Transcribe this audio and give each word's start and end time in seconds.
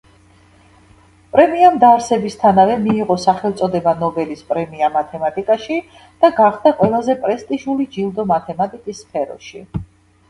პრემიამ 1.35 1.75
დაარსებისთანავე 1.83 2.77
მიიღო 2.85 3.17
სახელწოდება 3.27 3.93
„ნობელის 4.01 4.41
პრემია 4.53 4.89
მათემატიკაში“ 4.97 5.79
და 6.25 6.33
გახდა 6.41 6.75
ყველაზე 6.83 7.19
პრესტიჟული 7.27 7.89
ჯილდო 7.99 8.27
მათემატიკის 8.37 9.07
სფეროში. 9.07 9.67